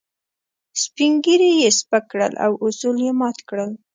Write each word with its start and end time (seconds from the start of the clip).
سپين 0.83 1.11
ږيري 1.23 1.51
يې 1.61 1.69
سپک 1.79 2.03
کړل 2.11 2.33
او 2.45 2.51
اصول 2.65 2.97
يې 3.05 3.11
مات 3.19 3.37
کړل. 3.49 3.71